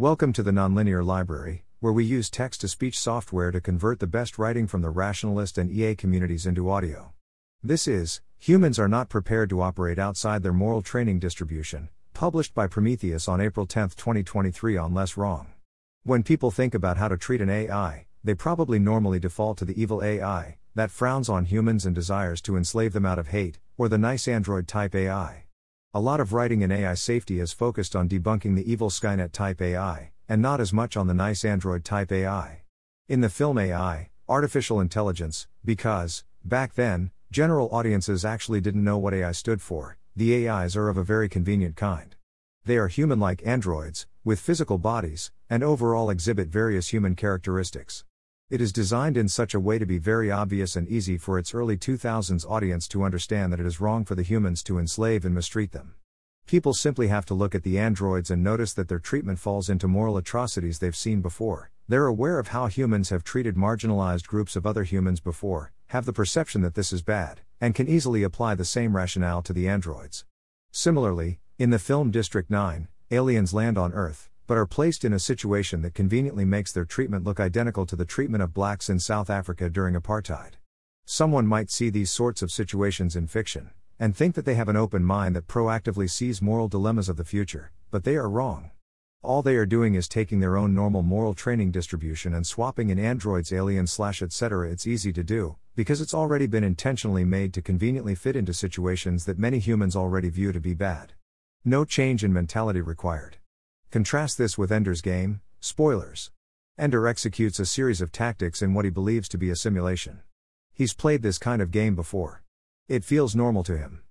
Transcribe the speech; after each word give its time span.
Welcome 0.00 0.32
to 0.32 0.42
the 0.42 0.50
Nonlinear 0.50 1.04
Library, 1.04 1.66
where 1.80 1.92
we 1.92 2.06
use 2.06 2.30
text 2.30 2.62
to 2.62 2.68
speech 2.68 2.98
software 2.98 3.50
to 3.50 3.60
convert 3.60 4.00
the 4.00 4.06
best 4.06 4.38
writing 4.38 4.66
from 4.66 4.80
the 4.80 4.88
rationalist 4.88 5.58
and 5.58 5.70
EA 5.70 5.94
communities 5.94 6.46
into 6.46 6.70
audio. 6.70 7.12
This 7.62 7.86
is 7.86 8.22
Humans 8.38 8.78
Are 8.78 8.88
Not 8.88 9.10
Prepared 9.10 9.50
to 9.50 9.60
Operate 9.60 9.98
Outside 9.98 10.42
Their 10.42 10.54
Moral 10.54 10.80
Training 10.80 11.18
Distribution, 11.18 11.90
published 12.14 12.54
by 12.54 12.66
Prometheus 12.66 13.28
on 13.28 13.42
April 13.42 13.66
10, 13.66 13.90
2023, 13.90 14.78
on 14.78 14.94
Less 14.94 15.18
Wrong. 15.18 15.48
When 16.04 16.22
people 16.22 16.50
think 16.50 16.74
about 16.74 16.96
how 16.96 17.08
to 17.08 17.18
treat 17.18 17.42
an 17.42 17.50
AI, 17.50 18.06
they 18.24 18.32
probably 18.32 18.78
normally 18.78 19.20
default 19.20 19.58
to 19.58 19.66
the 19.66 19.78
evil 19.78 20.02
AI, 20.02 20.56
that 20.74 20.90
frowns 20.90 21.28
on 21.28 21.44
humans 21.44 21.84
and 21.84 21.94
desires 21.94 22.40
to 22.40 22.56
enslave 22.56 22.94
them 22.94 23.04
out 23.04 23.18
of 23.18 23.28
hate, 23.28 23.58
or 23.76 23.86
the 23.86 23.98
nice 23.98 24.26
android 24.26 24.66
type 24.66 24.94
AI. 24.94 25.44
A 25.92 25.98
lot 25.98 26.20
of 26.20 26.32
writing 26.32 26.62
in 26.62 26.70
AI 26.70 26.94
safety 26.94 27.40
is 27.40 27.52
focused 27.52 27.96
on 27.96 28.08
debunking 28.08 28.54
the 28.54 28.70
evil 28.70 28.90
Skynet 28.90 29.32
type 29.32 29.60
AI, 29.60 30.12
and 30.28 30.40
not 30.40 30.60
as 30.60 30.72
much 30.72 30.96
on 30.96 31.08
the 31.08 31.14
nice 31.14 31.44
Android 31.44 31.84
type 31.84 32.12
AI. 32.12 32.62
In 33.08 33.22
the 33.22 33.28
film 33.28 33.58
AI, 33.58 34.10
Artificial 34.28 34.78
Intelligence, 34.78 35.48
because, 35.64 36.22
back 36.44 36.74
then, 36.74 37.10
general 37.32 37.68
audiences 37.72 38.24
actually 38.24 38.60
didn't 38.60 38.84
know 38.84 38.98
what 38.98 39.14
AI 39.14 39.32
stood 39.32 39.60
for, 39.60 39.98
the 40.14 40.48
AIs 40.48 40.76
are 40.76 40.88
of 40.88 40.96
a 40.96 41.02
very 41.02 41.28
convenient 41.28 41.74
kind. 41.74 42.14
They 42.64 42.76
are 42.76 42.86
human 42.86 43.18
like 43.18 43.44
androids, 43.44 44.06
with 44.22 44.38
physical 44.38 44.78
bodies, 44.78 45.32
and 45.48 45.64
overall 45.64 46.08
exhibit 46.08 46.46
various 46.50 46.92
human 46.92 47.16
characteristics. 47.16 48.04
It 48.50 48.60
is 48.60 48.72
designed 48.72 49.16
in 49.16 49.28
such 49.28 49.54
a 49.54 49.60
way 49.60 49.78
to 49.78 49.86
be 49.86 49.98
very 49.98 50.28
obvious 50.28 50.74
and 50.74 50.88
easy 50.88 51.16
for 51.16 51.38
its 51.38 51.54
early 51.54 51.76
2000s 51.76 52.44
audience 52.50 52.88
to 52.88 53.04
understand 53.04 53.52
that 53.52 53.60
it 53.60 53.66
is 53.66 53.80
wrong 53.80 54.04
for 54.04 54.16
the 54.16 54.24
humans 54.24 54.64
to 54.64 54.76
enslave 54.76 55.24
and 55.24 55.32
mistreat 55.32 55.70
them. 55.70 55.94
People 56.46 56.74
simply 56.74 57.06
have 57.06 57.24
to 57.26 57.34
look 57.34 57.54
at 57.54 57.62
the 57.62 57.78
androids 57.78 58.28
and 58.28 58.42
notice 58.42 58.72
that 58.72 58.88
their 58.88 58.98
treatment 58.98 59.38
falls 59.38 59.70
into 59.70 59.86
moral 59.86 60.16
atrocities 60.16 60.80
they've 60.80 60.96
seen 60.96 61.20
before. 61.20 61.70
They're 61.86 62.06
aware 62.06 62.40
of 62.40 62.48
how 62.48 62.66
humans 62.66 63.10
have 63.10 63.22
treated 63.22 63.54
marginalized 63.54 64.26
groups 64.26 64.56
of 64.56 64.66
other 64.66 64.82
humans 64.82 65.20
before, 65.20 65.70
have 65.86 66.04
the 66.04 66.12
perception 66.12 66.60
that 66.62 66.74
this 66.74 66.92
is 66.92 67.02
bad, 67.02 67.42
and 67.60 67.72
can 67.72 67.86
easily 67.86 68.24
apply 68.24 68.56
the 68.56 68.64
same 68.64 68.96
rationale 68.96 69.42
to 69.42 69.52
the 69.52 69.68
androids. 69.68 70.24
Similarly, 70.72 71.38
in 71.56 71.70
the 71.70 71.78
film 71.78 72.10
District 72.10 72.50
9, 72.50 72.88
aliens 73.12 73.54
land 73.54 73.78
on 73.78 73.92
Earth, 73.92 74.29
but 74.50 74.58
are 74.58 74.66
placed 74.66 75.04
in 75.04 75.12
a 75.12 75.18
situation 75.20 75.80
that 75.80 75.94
conveniently 75.94 76.44
makes 76.44 76.72
their 76.72 76.84
treatment 76.84 77.22
look 77.22 77.38
identical 77.38 77.86
to 77.86 77.94
the 77.94 78.04
treatment 78.04 78.42
of 78.42 78.52
blacks 78.52 78.90
in 78.90 78.98
South 78.98 79.30
Africa 79.30 79.70
during 79.70 79.94
apartheid. 79.94 80.54
Someone 81.04 81.46
might 81.46 81.70
see 81.70 81.88
these 81.88 82.10
sorts 82.10 82.42
of 82.42 82.50
situations 82.50 83.14
in 83.14 83.28
fiction, 83.28 83.70
and 84.00 84.16
think 84.16 84.34
that 84.34 84.44
they 84.44 84.56
have 84.56 84.68
an 84.68 84.74
open 84.74 85.04
mind 85.04 85.36
that 85.36 85.46
proactively 85.46 86.10
sees 86.10 86.42
moral 86.42 86.66
dilemmas 86.66 87.08
of 87.08 87.16
the 87.16 87.24
future, 87.24 87.70
but 87.92 88.02
they 88.02 88.16
are 88.16 88.28
wrong. 88.28 88.72
All 89.22 89.40
they 89.40 89.54
are 89.54 89.66
doing 89.66 89.94
is 89.94 90.08
taking 90.08 90.40
their 90.40 90.56
own 90.56 90.74
normal 90.74 91.02
moral 91.02 91.32
training 91.32 91.70
distribution 91.70 92.34
and 92.34 92.44
swapping 92.44 92.90
in 92.90 92.98
androids, 92.98 93.52
aliens, 93.52 93.92
slash 93.92 94.20
etc. 94.20 94.68
It's 94.68 94.84
easy 94.84 95.12
to 95.12 95.22
do, 95.22 95.58
because 95.76 96.00
it's 96.00 96.12
already 96.12 96.48
been 96.48 96.64
intentionally 96.64 97.24
made 97.24 97.54
to 97.54 97.62
conveniently 97.62 98.16
fit 98.16 98.34
into 98.34 98.52
situations 98.52 99.26
that 99.26 99.38
many 99.38 99.60
humans 99.60 99.94
already 99.94 100.28
view 100.28 100.50
to 100.50 100.60
be 100.60 100.74
bad. 100.74 101.12
No 101.64 101.84
change 101.84 102.24
in 102.24 102.32
mentality 102.32 102.80
required. 102.80 103.36
Contrast 103.90 104.38
this 104.38 104.56
with 104.56 104.70
Ender's 104.70 105.00
game, 105.00 105.40
spoilers. 105.58 106.30
Ender 106.78 107.08
executes 107.08 107.58
a 107.58 107.66
series 107.66 108.00
of 108.00 108.12
tactics 108.12 108.62
in 108.62 108.72
what 108.72 108.84
he 108.84 108.90
believes 108.90 109.28
to 109.28 109.36
be 109.36 109.50
a 109.50 109.56
simulation. 109.56 110.20
He's 110.72 110.94
played 110.94 111.22
this 111.22 111.38
kind 111.38 111.60
of 111.60 111.72
game 111.72 111.96
before. 111.96 112.44
It 112.86 113.02
feels 113.02 113.34
normal 113.34 113.64
to 113.64 113.76
him. 113.76 114.02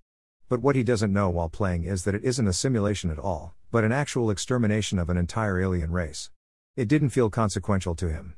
But 0.50 0.60
what 0.60 0.76
he 0.76 0.82
doesn't 0.82 1.14
know 1.14 1.30
while 1.30 1.48
playing 1.48 1.84
is 1.84 2.04
that 2.04 2.14
it 2.14 2.24
isn't 2.24 2.46
a 2.46 2.52
simulation 2.52 3.10
at 3.10 3.18
all, 3.18 3.54
but 3.70 3.82
an 3.82 3.90
actual 3.90 4.30
extermination 4.30 4.98
of 4.98 5.08
an 5.08 5.16
entire 5.16 5.58
alien 5.58 5.92
race. 5.92 6.30
It 6.76 6.86
didn't 6.86 7.08
feel 7.08 7.30
consequential 7.30 7.94
to 7.94 8.10
him. 8.10 8.34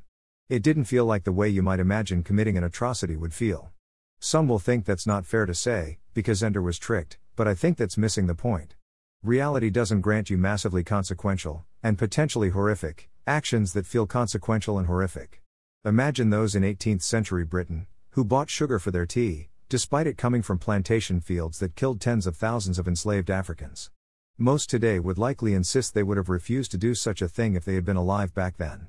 It 0.47 0.63
didn't 0.63 0.85
feel 0.85 1.03
like 1.03 1.25
the 1.25 1.33
way 1.33 1.49
you 1.49 1.61
might 1.61 1.81
imagine 1.81 2.23
committing 2.23 2.57
an 2.57 2.63
atrocity 2.63 3.17
would 3.17 3.33
feel. 3.33 3.73
Some 4.17 4.47
will 4.47 4.59
think 4.59 4.85
that's 4.85 5.05
not 5.05 5.25
fair 5.25 5.45
to 5.45 5.53
say, 5.53 5.97
because 6.13 6.41
Ender 6.41 6.61
was 6.61 6.79
tricked, 6.79 7.17
but 7.35 7.49
I 7.49 7.53
think 7.53 7.77
that's 7.77 7.97
missing 7.97 8.27
the 8.27 8.33
point. 8.33 8.75
Reality 9.23 9.69
doesn't 9.69 10.01
grant 10.01 10.29
you 10.29 10.37
massively 10.37 10.83
consequential, 10.83 11.63
and 11.81 11.97
potentially 11.97 12.49
horrific, 12.49 13.09
actions 13.25 13.71
that 13.71 13.85
feel 13.85 14.05
consequential 14.05 14.77
and 14.77 14.85
horrific. 14.85 15.41
Imagine 15.85 16.29
those 16.29 16.55
in 16.55 16.63
18th 16.63 17.03
century 17.03 17.45
Britain, 17.45 17.87
who 18.09 18.25
bought 18.25 18.49
sugar 18.49 18.79
for 18.79 18.91
their 18.91 19.05
tea, 19.05 19.47
despite 19.69 20.07
it 20.07 20.17
coming 20.17 20.41
from 20.41 20.59
plantation 20.59 21.21
fields 21.21 21.59
that 21.59 21.77
killed 21.77 22.01
tens 22.01 22.27
of 22.27 22.35
thousands 22.35 22.77
of 22.77 22.85
enslaved 22.85 23.29
Africans. 23.31 23.89
Most 24.37 24.69
today 24.69 24.99
would 24.99 25.17
likely 25.17 25.53
insist 25.53 25.93
they 25.93 26.03
would 26.03 26.17
have 26.17 26.27
refused 26.27 26.71
to 26.71 26.77
do 26.77 26.93
such 26.93 27.21
a 27.21 27.29
thing 27.29 27.55
if 27.55 27.63
they 27.63 27.75
had 27.75 27.85
been 27.85 27.95
alive 27.95 28.33
back 28.33 28.57
then. 28.57 28.87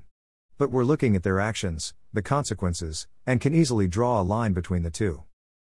But 0.57 0.69
we're 0.69 0.83
looking 0.83 1.15
at 1.15 1.23
their 1.23 1.39
actions, 1.39 1.93
the 2.11 2.21
consequences, 2.21 3.07
and 3.25 3.39
can 3.39 3.55
easily 3.55 3.87
draw 3.87 4.19
a 4.19 4.21
line 4.21 4.51
between 4.51 4.83
the 4.83 4.91
two. 4.91 5.23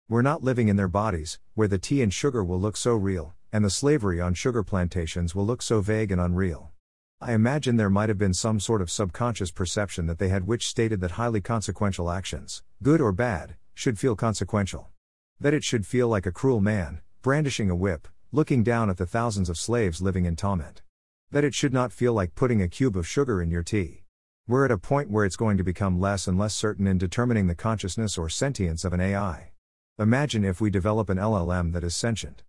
We're 0.09 0.23
not 0.23 0.45
living 0.45 0.69
in 0.69 0.77
their 0.77 0.87
bodies, 0.87 1.41
where 1.55 1.67
the 1.67 1.79
tea 1.79 2.03
and 2.03 2.15
sugar 2.15 2.45
will 2.45 2.61
look 2.61 2.77
so 2.77 2.95
real, 2.95 3.35
and 3.53 3.65
the 3.65 3.71
slavery 3.71 4.21
on 4.21 4.34
sugar 4.34 4.62
plantations 4.62 5.34
will 5.34 5.47
look 5.47 5.62
so 5.62 5.81
vague 5.81 6.12
and 6.12 6.21
unreal. 6.21 6.71
I 7.21 7.33
imagine 7.33 7.77
there 7.77 7.91
might 7.91 8.09
have 8.09 8.16
been 8.16 8.33
some 8.33 8.61
sort 8.61 8.81
of 8.81 8.91
subconscious 8.91 9.50
perception 9.50 10.06
that 10.06 10.19
they 10.19 10.28
had 10.28 10.47
which 10.47 10.66
stated 10.66 11.00
that 11.00 11.12
highly 11.12 11.41
consequential 11.41 12.10
actions, 12.10 12.62
good 12.83 13.00
or 13.00 13.12
bad, 13.12 13.56
should 13.75 13.99
feel 13.99 14.16
consequential. 14.16 14.89
That 15.39 15.53
it 15.53 15.65
should 15.65 15.87
feel 15.87 16.09
like 16.09 16.27
a 16.27 16.33
cruel 16.33 16.60
man, 16.60 17.00
brandishing 17.22 17.69
a 17.69 17.75
whip, 17.75 18.09
looking 18.33 18.62
down 18.62 18.89
at 18.89 18.97
the 18.97 19.06
thousands 19.06 19.49
of 19.49 19.59
slaves 19.59 20.00
living 20.00 20.25
in 20.25 20.37
torment. 20.37 20.83
That 21.31 21.44
it 21.44 21.55
should 21.55 21.72
not 21.72 21.93
feel 21.93 22.12
like 22.12 22.34
putting 22.34 22.62
a 22.62 22.69
cube 22.69 22.97
of 22.97 23.06
sugar 23.06 23.43
in 23.43 23.50
your 23.50 23.62
tea. 23.62 24.05
We're 24.47 24.65
at 24.65 24.71
a 24.71 24.78
point 24.78 25.10
where 25.10 25.25
it's 25.25 25.37
going 25.37 25.59
to 25.59 25.65
become 25.65 26.00
less 26.00 26.27
and 26.27 26.39
less 26.39 26.55
certain 26.55 26.87
in 26.87 26.99
determining 26.99 27.47
the 27.47 27.55
consciousness 27.55 28.16
or 28.16 28.28
sentience 28.28 28.84
of 28.84 28.93
an 28.93 29.00
AI. 29.00 29.53
Imagine 29.99 30.44
if 30.44 30.60
we 30.60 30.71
develop 30.71 31.10
an 31.10 31.19
LLM 31.19 31.72
that 31.72 31.84
is 31.84 31.94
sentient. 31.94 32.43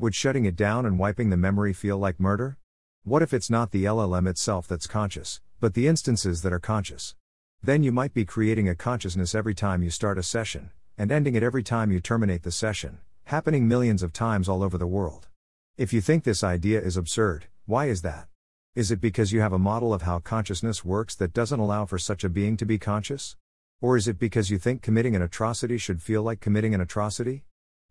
Would 0.00 0.14
shutting 0.14 0.44
it 0.44 0.54
down 0.54 0.86
and 0.86 0.96
wiping 0.96 1.30
the 1.30 1.36
memory 1.36 1.72
feel 1.72 1.98
like 1.98 2.20
murder? 2.20 2.56
What 3.02 3.20
if 3.20 3.34
it's 3.34 3.50
not 3.50 3.72
the 3.72 3.84
LLM 3.84 4.28
itself 4.28 4.68
that's 4.68 4.86
conscious, 4.86 5.40
but 5.58 5.74
the 5.74 5.88
instances 5.88 6.42
that 6.42 6.52
are 6.52 6.60
conscious? 6.60 7.16
Then 7.64 7.82
you 7.82 7.90
might 7.90 8.14
be 8.14 8.24
creating 8.24 8.68
a 8.68 8.76
consciousness 8.76 9.34
every 9.34 9.56
time 9.56 9.82
you 9.82 9.90
start 9.90 10.16
a 10.16 10.22
session, 10.22 10.70
and 10.96 11.10
ending 11.10 11.34
it 11.34 11.42
every 11.42 11.64
time 11.64 11.90
you 11.90 11.98
terminate 11.98 12.44
the 12.44 12.52
session, 12.52 12.98
happening 13.24 13.66
millions 13.66 14.04
of 14.04 14.12
times 14.12 14.48
all 14.48 14.62
over 14.62 14.78
the 14.78 14.86
world. 14.86 15.26
If 15.76 15.92
you 15.92 16.00
think 16.00 16.22
this 16.22 16.44
idea 16.44 16.80
is 16.80 16.96
absurd, 16.96 17.46
why 17.66 17.86
is 17.86 18.02
that? 18.02 18.28
Is 18.76 18.92
it 18.92 19.00
because 19.00 19.32
you 19.32 19.40
have 19.40 19.52
a 19.52 19.58
model 19.58 19.92
of 19.92 20.02
how 20.02 20.20
consciousness 20.20 20.84
works 20.84 21.16
that 21.16 21.32
doesn't 21.32 21.58
allow 21.58 21.86
for 21.86 21.98
such 21.98 22.22
a 22.22 22.28
being 22.28 22.56
to 22.58 22.64
be 22.64 22.78
conscious? 22.78 23.34
Or 23.80 23.96
is 23.96 24.06
it 24.06 24.20
because 24.20 24.48
you 24.48 24.58
think 24.58 24.80
committing 24.80 25.16
an 25.16 25.22
atrocity 25.22 25.76
should 25.76 26.02
feel 26.02 26.22
like 26.22 26.38
committing 26.38 26.72
an 26.72 26.80
atrocity? 26.80 27.42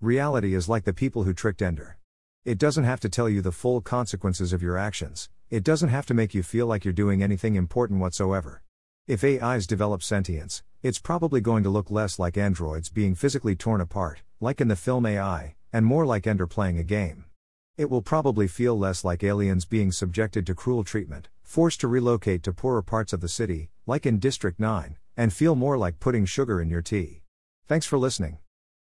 Reality 0.02 0.54
is 0.54 0.70
like 0.70 0.84
the 0.84 0.94
people 0.94 1.24
who 1.24 1.34
tricked 1.34 1.60
Ender. 1.60 1.98
It 2.46 2.60
doesn't 2.60 2.84
have 2.84 3.00
to 3.00 3.10
tell 3.10 3.28
you 3.28 3.42
the 3.42 3.52
full 3.52 3.82
consequences 3.82 4.54
of 4.54 4.62
your 4.62 4.78
actions, 4.78 5.28
it 5.50 5.64
doesn't 5.64 5.90
have 5.90 6.06
to 6.06 6.14
make 6.14 6.36
you 6.36 6.44
feel 6.44 6.68
like 6.68 6.86
you're 6.86 6.94
doing 6.94 7.24
anything 7.24 7.56
important 7.56 8.00
whatsoever. 8.00 8.62
If 9.08 9.24
AIs 9.24 9.66
develop 9.66 10.04
sentience, 10.04 10.62
it's 10.84 11.00
probably 11.00 11.42
going 11.42 11.64
to 11.64 11.72
look 11.72 11.90
less 11.90 12.20
like 12.20 12.38
androids 12.38 12.90
being 12.90 13.16
physically 13.16 13.56
torn 13.56 13.82
apart, 13.82 14.22
like 14.40 14.62
in 14.62 14.68
the 14.68 14.76
film 14.76 15.08
AI, 15.08 15.56
and 15.74 15.84
more 15.84 16.06
like 16.06 16.28
Ender 16.28 16.46
playing 16.46 16.78
a 16.78 16.84
game. 16.84 17.26
It 17.76 17.90
will 17.90 18.04
probably 18.04 18.48
feel 18.48 18.78
less 18.78 19.04
like 19.04 19.24
aliens 19.24 19.66
being 19.66 19.92
subjected 19.92 20.46
to 20.46 20.54
cruel 20.54 20.84
treatment, 20.84 21.28
forced 21.42 21.82
to 21.82 21.88
relocate 21.88 22.44
to 22.44 22.54
poorer 22.54 22.84
parts 22.84 23.14
of 23.14 23.22
the 23.22 23.28
city, 23.28 23.72
like 23.88 24.06
in 24.06 24.20
District 24.20 24.60
9, 24.60 24.96
and 25.16 25.34
feel 25.34 25.56
more 25.56 25.76
like 25.76 26.00
putting 26.00 26.26
sugar 26.26 26.62
in 26.62 26.70
your 26.70 26.84
tea. 26.84 27.24
Thanks 27.66 27.88
for 27.88 27.98
listening. 27.98 28.38